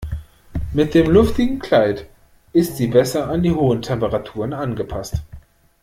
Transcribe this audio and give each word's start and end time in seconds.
Mit 0.73 0.95
dem 0.95 1.11
luftigen 1.11 1.59
Kleid 1.59 2.07
ist 2.53 2.75
sie 2.75 2.87
besser 2.87 3.29
an 3.29 3.43
die 3.43 3.51
hohen 3.53 3.83
Temperaturen 3.83 4.51
angepasst. 4.51 5.21